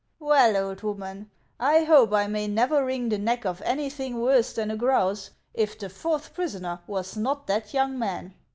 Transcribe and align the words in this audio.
"Well, 0.19 0.57
old 0.57 0.81
woman, 0.81 1.29
I 1.59 1.83
hope 1.83 2.11
I 2.11 2.25
may 2.25 2.47
never 2.47 2.83
wring 2.83 3.09
the 3.09 3.19
neck 3.19 3.45
of 3.45 3.61
anything 3.63 4.19
worse 4.19 4.51
than 4.51 4.71
a 4.71 4.75
grouse, 4.75 5.29
if 5.53 5.77
the 5.77 5.89
fourth 5.91 6.33
prisoner 6.33 6.79
was 6.87 7.15
not 7.15 7.45
that 7.45 7.71
young 7.71 7.99
man. 7.99 8.33